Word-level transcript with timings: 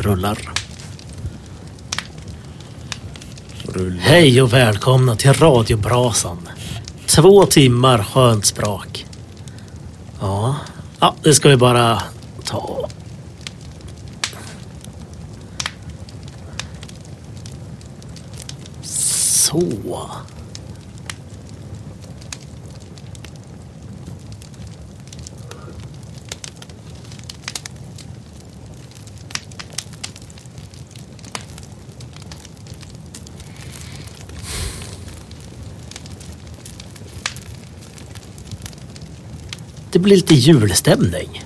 rullar. 0.00 0.38
Rullar. 3.62 4.00
Hej 4.00 4.42
och 4.42 4.52
välkomna 4.52 5.16
till 5.16 5.32
radiobrasan. 5.32 6.48
Två 7.06 7.46
timmar 7.46 8.02
skönt 8.02 8.46
sprak. 8.46 9.06
Ja, 10.20 10.56
ja 11.00 11.14
det 11.22 11.34
ska 11.34 11.48
vi 11.48 11.56
bara 11.56 12.02
ta. 12.44 12.88
Så. 18.82 20.10
Det 39.94 40.00
blir 40.00 40.16
lite 40.16 40.34
julstämning. 40.34 41.44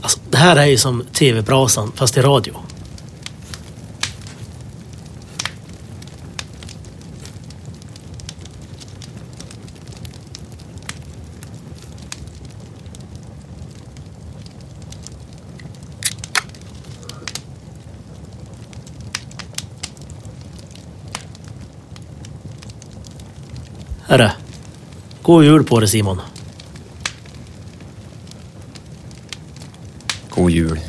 Alltså, 0.00 0.18
det 0.30 0.38
här 0.38 0.56
är 0.56 0.66
ju 0.66 0.76
som 0.76 1.04
TV-brasan 1.12 1.92
fast 1.94 2.16
i 2.16 2.20
radio. 2.20 2.56
Hörru. 24.10 24.28
God 25.22 25.44
jul 25.44 25.64
på 25.64 25.80
dig 25.80 25.88
Simon. 25.88 26.20
God 30.30 30.50
jul. 30.50 30.80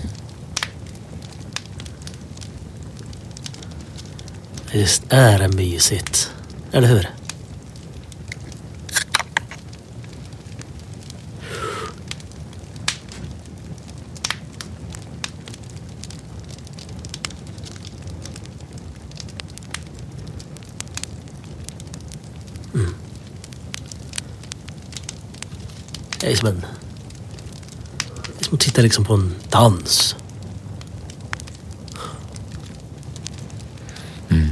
Visst 4.72 5.04
är 5.10 5.40
det 5.40 5.48
mysigt. 5.48 6.32
Eller 6.72 6.88
hur? 6.88 7.10
Mm. 22.74 22.94
Det 26.22 26.32
är 26.32 26.36
som 26.36 26.48
en... 26.48 26.66
Det 28.26 28.40
är 28.40 28.44
som 28.44 28.54
att 28.54 28.60
titta 28.60 28.82
liksom 28.82 29.06
på 29.06 29.14
en 29.14 29.36
dans. 29.50 30.16
Mm. 34.30 34.50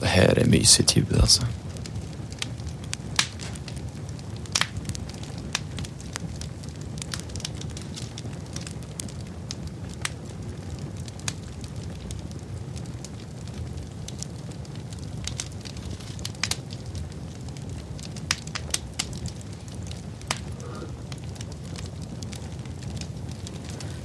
Det 0.00 0.06
här 0.06 0.38
är 0.38 0.44
mysigt 0.44 0.96
ljud 0.96 1.20
alltså. 1.20 1.42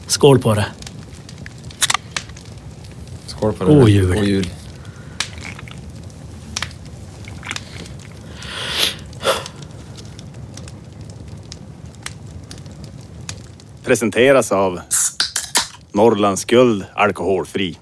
Skål 0.08 0.40
på 0.40 0.54
det. 0.54 0.66
Skål 3.28 3.54
på 3.54 3.66
God 3.66 3.90
jul. 3.90 4.14
God 4.16 4.26
jul. 4.26 4.50
presenteras 13.94 14.52
av 14.52 14.80
Norrlands 15.92 16.46
Guld 16.46 16.86
Alkoholfri. 16.96 17.78